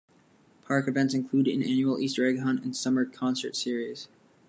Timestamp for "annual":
1.61-1.99